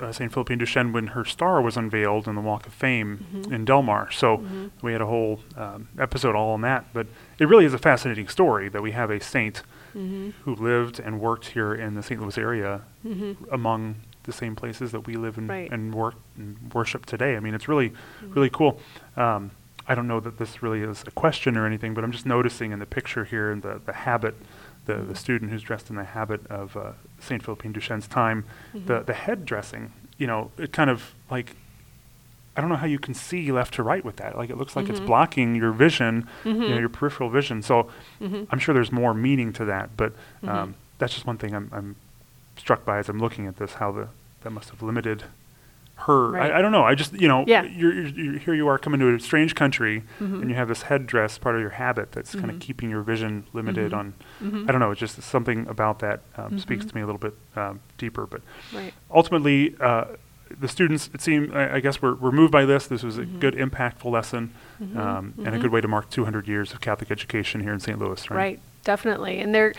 uh, 0.00 0.12
St. 0.12 0.32
Philippine 0.32 0.58
Duchesne 0.58 0.92
when 0.92 1.08
her 1.08 1.24
star 1.24 1.60
was 1.60 1.76
unveiled 1.76 2.26
in 2.28 2.34
the 2.36 2.40
Walk 2.40 2.66
of 2.66 2.72
Fame 2.72 3.26
Mm-hmm. 3.34 3.52
in 3.52 3.64
Delmar. 3.64 4.10
So 4.12 4.42
we 4.82 4.92
had 4.92 5.00
a 5.00 5.06
whole 5.06 5.40
um, 5.56 5.88
episode 5.98 6.34
all 6.36 6.50
on 6.54 6.60
that. 6.62 6.84
But 6.94 7.08
it 7.40 7.48
really 7.48 7.64
is 7.64 7.74
a 7.74 7.78
fascinating 7.78 8.28
story 8.28 8.68
that 8.68 8.82
we 8.82 8.92
have 8.92 9.10
a 9.10 9.20
saint 9.20 9.62
Mm-hmm. 9.96 10.30
who 10.44 10.54
lived 10.54 11.00
and 11.00 11.20
worked 11.20 11.48
here 11.48 11.74
in 11.74 11.94
the 11.96 12.02
St. 12.02 12.18
Louis 12.20 12.38
area 12.38 12.80
among 13.50 13.96
the 14.24 14.32
same 14.32 14.54
places 14.54 14.92
that 14.92 15.06
we 15.06 15.16
live 15.16 15.38
and, 15.38 15.48
Right. 15.48 15.70
and 15.70 15.94
work 15.94 16.14
and 16.36 16.72
worship 16.72 17.06
today. 17.06 17.36
I 17.36 17.40
mean, 17.40 17.54
it's 17.54 17.68
really, 17.68 17.90
mm-hmm. 17.90 18.32
really 18.32 18.50
cool. 18.50 18.80
Um, 19.16 19.50
I 19.86 19.94
don't 19.94 20.06
know 20.06 20.20
that 20.20 20.38
this 20.38 20.62
really 20.62 20.82
is 20.82 21.02
a 21.06 21.10
question 21.10 21.56
or 21.56 21.66
anything, 21.66 21.92
but 21.94 22.04
I'm 22.04 22.12
just 22.12 22.26
noticing 22.26 22.72
in 22.72 22.78
the 22.78 22.86
picture 22.86 23.24
here 23.24 23.50
in 23.50 23.62
the, 23.62 23.80
the 23.84 23.92
habit, 23.92 24.36
the, 24.86 24.94
the 24.94 25.00
mm-hmm. 25.00 25.14
student 25.14 25.50
who's 25.50 25.62
dressed 25.62 25.90
in 25.90 25.96
the 25.96 26.04
habit 26.04 26.46
of 26.46 26.76
uh, 26.76 26.92
St. 27.18 27.42
Philippine 27.42 27.72
Duchesne's 27.72 28.06
time, 28.06 28.44
mm-hmm. 28.72 28.86
the, 28.86 29.00
the 29.00 29.14
head 29.14 29.44
dressing, 29.44 29.92
you 30.18 30.26
know, 30.26 30.52
it 30.56 30.72
kind 30.72 30.88
of 30.88 31.14
like, 31.30 31.56
I 32.56 32.60
don't 32.60 32.68
know 32.70 32.76
how 32.76 32.86
you 32.86 32.98
can 32.98 33.14
see 33.14 33.50
left 33.50 33.74
to 33.74 33.82
right 33.82 34.04
with 34.04 34.16
that. 34.16 34.36
Like 34.36 34.50
it 34.50 34.58
looks 34.58 34.76
like 34.76 34.88
it's 34.88 35.00
blocking 35.00 35.54
your 35.54 35.72
vision, 35.72 36.28
you 36.44 36.52
know, 36.52 36.78
your 36.78 36.90
peripheral 36.90 37.30
vision. 37.30 37.62
So 37.62 37.88
I'm 38.50 38.58
sure 38.58 38.74
there's 38.74 38.92
more 38.92 39.14
meaning 39.14 39.54
to 39.54 39.64
that, 39.64 39.96
but 39.96 40.12
um, 40.42 40.74
that's 40.98 41.14
just 41.14 41.26
one 41.26 41.38
thing 41.38 41.54
I'm, 41.54 41.70
I'm 41.72 41.96
struck 42.56 42.84
by 42.84 42.98
as 42.98 43.08
I'm 43.08 43.18
looking 43.18 43.46
at 43.46 43.56
this, 43.56 43.74
how 43.74 43.92
the 43.92 44.08
that 44.42 44.50
must 44.50 44.70
have 44.70 44.82
limited 44.82 45.24
her. 45.94 46.30
Right. 46.30 46.50
I, 46.50 46.58
I 46.58 46.62
don't 46.62 46.72
know. 46.72 46.82
I 46.82 46.94
just 46.96 47.12
you 47.12 47.28
know, 47.28 47.44
Yeah. 47.46 47.62
you're, 47.62 47.92
you're, 48.08 48.38
here 48.38 48.54
you 48.54 48.66
are 48.66 48.76
coming 48.78 48.98
to 49.00 49.14
a 49.14 49.20
strange 49.20 49.54
country, 49.54 50.02
Mm-hmm. 50.20 50.40
and 50.40 50.50
you 50.50 50.56
have 50.56 50.66
this 50.68 50.82
headdress, 50.82 51.38
part 51.38 51.54
of 51.54 51.60
your 51.60 51.70
habit 51.70 52.10
that's 52.12 52.34
kind 52.34 52.50
of 52.50 52.58
keeping 52.58 52.90
your 52.90 53.02
vision 53.02 53.44
limited 53.52 53.92
on. 53.94 54.14
Mm-hmm. 54.42 54.64
I 54.68 54.72
don't 54.72 54.80
know. 54.80 54.90
It's 54.90 54.98
just 55.00 55.22
something 55.22 55.66
about 55.68 56.00
that 56.00 56.20
um, 56.36 56.58
speaks 56.58 56.84
to 56.86 56.94
me 56.96 57.02
a 57.02 57.06
little 57.06 57.20
bit 57.20 57.34
um, 57.56 57.80
deeper, 57.98 58.26
but 58.26 58.40
right 58.74 58.92
ultimately, 59.12 59.76
uh, 59.80 60.06
the 60.60 60.68
students, 60.68 61.08
it 61.14 61.20
seemed, 61.22 61.54
I, 61.54 61.76
I 61.76 61.80
guess, 61.80 62.02
were, 62.02 62.14
were 62.16 62.32
moved 62.32 62.52
by 62.52 62.64
this. 62.66 62.86
This 62.88 63.02
was 63.02 63.16
a 63.18 63.22
Mm-hmm. 63.22 63.38
good, 63.38 63.54
impactful 63.54 64.10
lesson, 64.10 64.52
um, 64.96 65.34
and 65.44 65.54
a 65.54 65.58
good 65.58 65.70
way 65.70 65.80
to 65.80 65.88
mark 65.88 66.10
200 66.10 66.48
years 66.48 66.72
of 66.72 66.80
Catholic 66.80 67.10
education 67.12 67.60
here 67.60 67.72
in 67.72 67.78
St. 67.80 67.98
Louis, 67.98 68.28
right? 68.28 68.36
Right, 68.36 68.60
definitely. 68.84 69.38
And 69.38 69.54
they're 69.54 69.72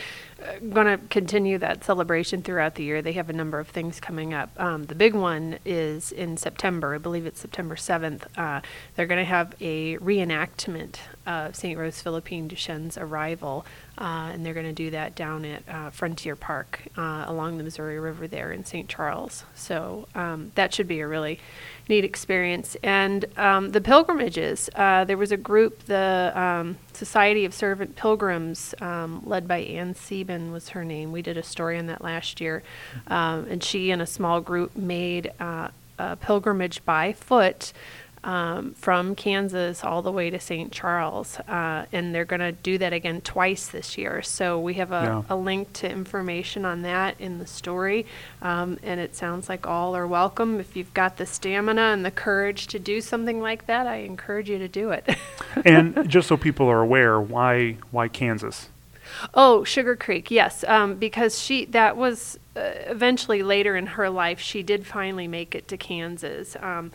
going 0.69 0.87
to 0.87 0.97
continue 1.07 1.57
that 1.57 1.83
celebration 1.83 2.41
throughout 2.41 2.75
the 2.75 2.83
year. 2.83 3.01
They 3.01 3.13
have 3.13 3.29
a 3.29 3.33
number 3.33 3.59
of 3.59 3.67
things 3.67 3.99
coming 3.99 4.33
up. 4.33 4.49
Um, 4.57 4.83
the 4.85 4.95
big 4.95 5.13
one 5.13 5.59
is 5.65 6.11
in 6.11 6.37
September. 6.37 6.95
I 6.95 6.97
believe 6.97 7.25
it's 7.25 7.39
September 7.39 7.75
7th. 7.75 8.23
Uh, 8.37 8.61
they're 8.95 9.07
going 9.07 9.23
to 9.23 9.29
have 9.29 9.55
a 9.59 9.97
reenactment 9.97 10.97
of 11.25 11.55
St. 11.55 11.77
Rose 11.77 12.01
Philippine 12.01 12.47
Duchesne's 12.47 12.97
arrival. 12.97 13.65
Uh, 13.95 14.31
and 14.33 14.43
they're 14.43 14.55
going 14.55 14.65
to 14.65 14.73
do 14.73 14.89
that 14.89 15.13
down 15.13 15.45
at 15.45 15.63
uh, 15.69 15.89
Frontier 15.91 16.35
Park 16.35 16.81
uh, 16.97 17.25
along 17.27 17.57
the 17.57 17.63
Missouri 17.63 17.99
River 17.99 18.27
there 18.27 18.51
in 18.51 18.65
St. 18.65 18.89
Charles. 18.89 19.45
So 19.53 20.07
um, 20.15 20.51
that 20.55 20.73
should 20.73 20.87
be 20.87 20.99
a 21.01 21.07
really 21.07 21.39
neat 21.87 22.03
experience. 22.03 22.75
And 22.81 23.25
um, 23.37 23.71
the 23.71 23.81
pilgrimages, 23.81 24.67
uh, 24.75 25.03
there 25.03 25.17
was 25.17 25.31
a 25.31 25.37
group, 25.37 25.83
the 25.83 26.31
um, 26.33 26.77
Society 26.93 27.45
of 27.45 27.53
Servant 27.53 27.95
Pilgrims, 27.95 28.73
um, 28.81 29.21
led 29.25 29.47
by 29.47 29.59
Ann 29.59 29.93
Sieben 29.93 30.32
was 30.51 30.69
her 30.69 30.83
name. 30.83 31.11
We 31.11 31.21
did 31.21 31.37
a 31.37 31.43
story 31.43 31.77
on 31.77 31.87
that 31.87 32.03
last 32.03 32.41
year. 32.41 32.63
Um, 33.07 33.45
and 33.49 33.63
she 33.63 33.91
and 33.91 34.01
a 34.01 34.05
small 34.07 34.41
group 34.41 34.75
made 34.75 35.31
uh, 35.39 35.69
a 35.99 36.15
pilgrimage 36.15 36.83
by 36.85 37.13
foot 37.13 37.71
um, 38.25 38.73
from 38.75 39.15
Kansas 39.15 39.83
all 39.83 40.01
the 40.01 40.11
way 40.11 40.29
to 40.29 40.39
St. 40.39 40.71
Charles. 40.71 41.37
Uh, 41.41 41.85
and 41.91 42.15
they're 42.15 42.23
going 42.23 42.39
to 42.39 42.53
do 42.53 42.77
that 42.77 42.93
again 42.93 43.19
twice 43.19 43.67
this 43.67 43.97
year. 43.97 44.21
So 44.21 44.57
we 44.61 44.75
have 44.75 44.93
a, 44.93 45.01
Yeah. 45.03 45.23
a 45.29 45.35
link 45.35 45.73
to 45.73 45.91
information 45.91 46.63
on 46.63 46.83
that 46.83 47.19
in 47.19 47.39
the 47.39 47.45
story. 47.45 48.05
Um, 48.41 48.79
and 48.81 49.01
it 49.01 49.13
sounds 49.13 49.49
like 49.49 49.67
all 49.67 49.93
are 49.93 50.07
welcome. 50.07 50.59
If 50.61 50.77
you've 50.77 50.93
got 50.93 51.17
the 51.17 51.25
stamina 51.25 51.81
and 51.81 52.05
the 52.05 52.11
courage 52.11 52.67
to 52.67 52.79
do 52.79 53.01
something 53.01 53.41
like 53.41 53.65
that, 53.67 53.87
I 53.87 53.97
encourage 53.97 54.49
you 54.49 54.57
to 54.57 54.69
do 54.69 54.91
it. 54.91 55.17
and 55.65 56.07
just 56.09 56.29
so 56.29 56.37
people 56.37 56.67
are 56.69 56.79
aware, 56.81 57.19
why 57.19 57.75
why 57.91 58.07
Kansas? 58.07 58.69
Oh, 59.33 59.63
Sugar 59.63 59.95
Creek, 59.95 60.31
yes, 60.31 60.63
um, 60.65 60.95
because 60.95 61.41
she 61.41 61.65
that 61.65 61.97
was 61.97 62.39
uh, 62.55 62.71
eventually 62.87 63.43
later 63.43 63.75
in 63.75 63.85
her 63.87 64.09
life. 64.09 64.39
She 64.39 64.63
did 64.63 64.85
finally 64.85 65.27
make 65.27 65.55
it 65.55 65.67
to 65.69 65.77
Kansas, 65.77 66.55
um, 66.59 66.91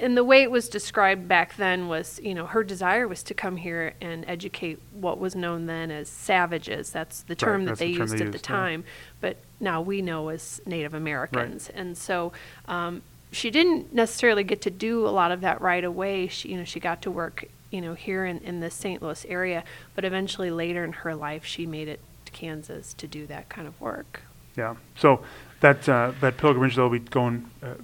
and 0.00 0.16
the 0.16 0.24
way 0.24 0.42
it 0.42 0.50
was 0.50 0.68
described 0.68 1.26
back 1.28 1.56
then 1.56 1.88
was, 1.88 2.20
you 2.22 2.34
know, 2.34 2.46
her 2.46 2.62
desire 2.62 3.08
was 3.08 3.22
to 3.24 3.34
come 3.34 3.56
here 3.56 3.94
and 4.00 4.24
educate 4.28 4.78
what 4.92 5.18
was 5.18 5.34
known 5.34 5.66
then 5.66 5.90
as 5.90 6.08
savages. 6.08 6.90
That's 6.90 7.22
the 7.22 7.34
term 7.34 7.64
that 7.64 7.78
they 7.78 7.92
the 7.92 7.98
term 7.98 8.02
used 8.02 8.12
they 8.14 8.24
at 8.24 8.32
the 8.32 8.38
used, 8.38 8.48
yeah. 8.48 8.56
time, 8.56 8.84
but 9.20 9.36
now 9.60 9.80
we 9.80 10.02
know 10.02 10.28
as 10.28 10.60
Native 10.66 10.94
Americans, 10.94 11.70
and 11.74 11.96
so. 11.96 12.32
Um, 12.66 13.02
she 13.32 13.50
didn't 13.50 13.92
necessarily 13.92 14.44
get 14.44 14.62
to 14.62 14.70
do 14.70 15.06
a 15.06 15.10
lot 15.10 15.30
of 15.30 15.42
that 15.42 15.60
right 15.60 15.84
away. 15.84 16.28
She, 16.28 16.50
you 16.50 16.56
know, 16.56 16.64
she 16.64 16.80
got 16.80 17.02
to 17.02 17.10
work, 17.10 17.44
you 17.70 17.80
know, 17.80 17.94
here 17.94 18.24
in, 18.24 18.38
in 18.38 18.60
the 18.60 18.70
St. 18.70 19.02
Louis 19.02 19.24
area, 19.28 19.64
but 19.94 20.04
eventually 20.04 20.50
later 20.50 20.84
in 20.84 20.92
her 20.92 21.14
life, 21.14 21.44
she 21.44 21.66
made 21.66 21.88
it 21.88 22.00
to 22.26 22.32
Kansas 22.32 22.94
to 22.94 23.06
do 23.06 23.26
that 23.26 23.48
kind 23.48 23.66
of 23.66 23.80
work. 23.80 24.22
Yeah. 24.56 24.76
So 24.96 25.22
that 25.60 25.88
uh, 25.88 26.12
that 26.20 26.36
pilgrimage 26.36 26.76
they'll 26.76 26.88
be 26.90 26.98
going, 27.00 27.50
uh, 27.62 27.74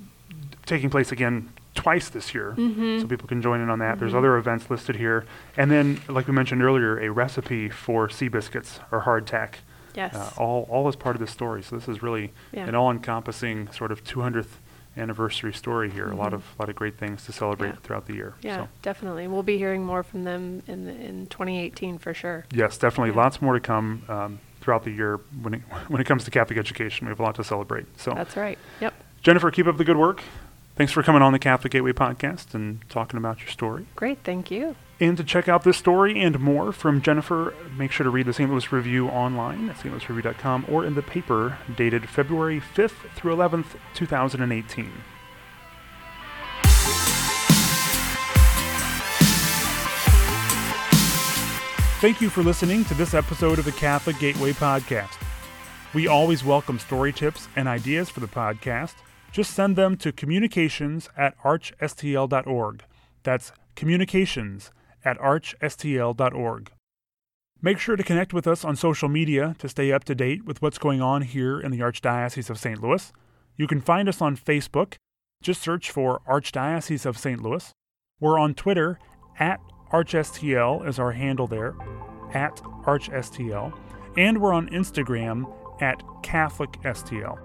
taking 0.67 0.89
place 0.91 1.13
again 1.13 1.51
twice 1.75 2.09
this 2.11 2.35
year, 2.35 2.55
Mm-hmm. 2.57 3.01
so 3.01 3.07
people 3.07 3.27
can 3.27 3.41
join 3.43 3.61
in 3.61 3.71
on 3.71 3.79
that. 3.81 3.99
There's 3.99 4.15
other 4.15 4.37
events 4.37 4.69
listed 4.71 4.97
here, 4.97 5.25
and 5.57 5.71
then, 5.71 6.01
like 6.09 6.27
we 6.27 6.33
mentioned 6.35 6.63
earlier, 6.63 6.99
a 7.01 7.11
recipe 7.11 7.69
for 7.71 8.09
sea 8.09 8.29
biscuits 8.29 8.79
or 8.91 9.03
hardtack. 9.03 9.55
Yes. 9.95 10.15
Uh, 10.15 10.31
all 10.39 10.67
all 10.71 10.89
as 10.89 10.97
part 10.97 11.17
of 11.17 11.21
this 11.21 11.31
story. 11.31 11.63
So 11.63 11.77
this 11.77 11.89
is 11.89 12.03
really 12.03 12.33
Yeah. 12.53 12.67
an 12.67 12.75
all-encompassing 12.75 13.71
sort 13.73 13.93
of 13.93 14.03
200th 14.05 14.59
anniversary 14.97 15.53
story 15.53 15.91
here. 15.91 16.09
A 16.11 16.17
lot 16.17 16.33
of 16.35 16.45
lot 16.59 16.69
of 16.69 16.77
great 16.77 16.99
things 16.99 17.25
to 17.27 17.33
celebrate 17.33 17.69
Mm-hmm. 17.71 17.77
Yeah. 17.79 17.87
throughout 17.87 18.07
the 18.07 18.15
year. 18.15 18.35
yeah, 18.43 18.57
So. 18.57 18.69
definitely. 18.83 19.27
We'll 19.29 19.43
be 19.43 19.57
hearing 19.59 19.85
more 19.85 20.03
from 20.03 20.25
them 20.25 20.63
in 20.67 20.85
the, 20.85 20.93
in 20.93 21.27
2018 21.29 21.99
for 21.99 22.13
sure. 22.15 22.45
Yes, 22.53 22.77
definitely. 22.79 23.11
Yeah. 23.15 23.23
Lots 23.23 23.41
more 23.43 23.55
to 23.55 23.61
come 23.61 24.03
um, 24.09 24.39
throughout 24.61 24.85
the 24.85 24.91
year 24.91 25.21
when 25.43 25.55
it, 25.55 25.61
when 25.89 26.01
it 26.01 26.05
comes 26.05 26.25
to 26.25 26.31
Catholic 26.31 26.59
education. 26.59 27.07
We 27.07 27.11
have 27.11 27.21
a 27.21 27.23
lot 27.23 27.35
to 27.37 27.45
celebrate. 27.45 27.87
So, 27.99 28.13
That's 28.15 28.37
right. 28.37 28.59
Yep. 28.81 28.95
Jennifer, 29.23 29.51
keep 29.51 29.67
up 29.67 29.77
the 29.79 29.85
good 29.85 29.97
work. 29.97 30.23
Thanks 30.77 30.93
for 30.93 31.03
coming 31.03 31.23
on 31.23 31.33
the 31.33 31.39
Catholic 31.39 31.73
Gateway 31.73 31.93
podcast 31.93 32.55
and 32.55 32.81
talking 32.89 33.19
about 33.19 33.41
your 33.41 33.49
story. 33.49 33.87
Great. 33.95 34.19
Thank 34.25 34.51
you. 34.51 34.75
And 35.03 35.17
to 35.17 35.25
check 35.25 35.49
out 35.49 35.65
this 35.65 35.77
story 35.77 36.23
and 36.23 36.39
more 36.39 36.71
from 36.71 37.03
Jennifer, 37.03 37.55
make 37.77 37.91
sure 37.91 38.05
to 38.05 38.11
read 38.11 38.27
the 38.27 38.33
St. 38.33 38.49
Louis 38.49 38.71
Review 38.71 39.09
online 39.09 39.69
at 39.69 39.75
stlouisreview.com 39.75 40.67
or 40.69 40.85
in 40.85 40.95
the 40.95 41.03
paper 41.03 41.59
dated 41.77 42.09
February 42.09 42.61
5th 42.61 43.11
through 43.17 43.35
11th, 43.35 43.75
2018. 43.95 44.93
Thank 52.01 52.21
you 52.21 52.31
for 52.31 52.45
listening 52.45 52.85
to 52.85 52.95
this 52.95 53.13
episode 53.13 53.59
of 53.59 53.65
the 53.65 53.73
Catholic 53.73 54.21
Gateway 54.21 54.53
Podcast. 54.53 55.21
We 55.95 56.07
always 56.07 56.45
welcome 56.45 56.79
story 56.79 57.13
tips 57.13 57.49
and 57.57 57.67
ideas 57.67 58.09
for 58.09 58.21
the 58.21 58.29
podcast. 58.29 58.95
Just 59.33 59.53
send 59.53 59.75
them 59.75 59.97
to 59.97 60.13
communications 60.13 61.09
at 61.17 61.37
archstl.org. 61.43 62.85
That's 63.25 63.51
communications 63.75 64.71
at 65.05 65.19
archstl.org. 65.19 66.73
Make 67.61 67.79
sure 67.79 67.95
to 67.95 68.03
connect 68.03 68.33
with 68.33 68.47
us 68.47 68.65
on 68.65 68.75
social 68.75 69.09
media 69.09 69.55
to 69.59 69.69
stay 69.69 69.93
up 69.93 70.03
to 70.05 70.15
date 70.15 70.45
with 70.45 70.61
what's 70.61 70.79
going 70.79 71.01
on 71.01 71.23
here 71.23 71.61
in 71.61 71.71
the 71.71 71.79
Archdiocese 71.79 72.51
of 72.51 72.59
St. 72.59 72.83
Louis. 72.83 73.13
You 73.57 73.69
can 73.69 73.81
find 73.81 74.09
us 74.09 74.21
on 74.21 74.37
Facebook. 74.37 74.95
Just 75.43 75.63
search 75.63 75.91
for 75.91 76.21
Archdiocese 76.29 77.07
of 77.07 77.17
St. 77.17 77.41
Louis. 77.41 77.73
We're 78.21 78.39
on 78.39 78.55
Twitter 78.55 78.99
at 79.39 79.61
ArchSTL 79.93 80.89
is 80.89 80.99
our 80.99 81.13
handle 81.13 81.47
there, 81.47 81.75
at 82.33 82.57
ArchSTL. 82.85 83.79
And 84.17 84.41
we're 84.41 84.53
on 84.53 84.69
Instagram 84.71 85.53
at 85.83 86.03
CatholicSTL. 86.23 87.39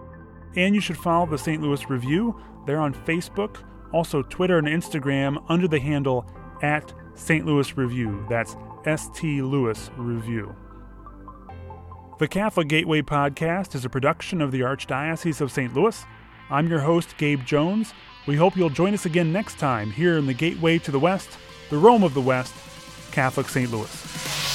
And 0.56 0.74
you 0.74 0.82
should 0.82 0.98
follow 0.98 1.26
the 1.26 1.38
St. 1.38 1.62
Louis 1.62 1.90
Review. 1.90 2.40
They're 2.66 2.80
on 2.80 2.94
Facebook, 2.94 3.58
also 3.94 4.22
Twitter 4.24 4.58
and 4.58 4.68
Instagram 4.68 5.44
under 5.50 5.68
the 5.68 5.80
handle 5.80 6.26
at 6.62 6.94
St. 7.18 7.46
Louis 7.46 7.76
Review. 7.76 8.26
That's 8.30 8.56
St. 8.86 9.44
Louis 9.44 9.90
Review. 9.98 10.56
The 12.20 12.28
Catholic 12.28 12.68
Gateway 12.68 13.02
Podcast 13.02 13.76
is 13.76 13.84
a 13.84 13.90
production 13.90 14.42
of 14.42 14.52
the 14.52 14.62
Archdiocese 14.62 15.42
of 15.42 15.52
St. 15.52 15.74
Louis. 15.74 16.06
I'm 16.50 16.68
your 16.68 16.80
host, 16.80 17.18
Gabe 17.18 17.44
Jones. 17.44 17.94
We 18.28 18.36
hope 18.36 18.56
you'll 18.56 18.70
join 18.70 18.94
us 18.94 19.06
again 19.06 19.34
next 19.34 19.60
time 19.60 19.92
here 19.92 20.18
in 20.18 20.26
the 20.26 20.34
Gateway 20.34 20.78
to 20.80 20.92
the 20.92 21.00
West, 21.00 21.38
the 21.70 21.78
Rome 21.78 22.04
of 22.04 22.14
the 22.14 22.22
West, 22.22 22.54
Catholic 23.12 23.50
St. 23.50 23.70
Louis. 23.72 24.47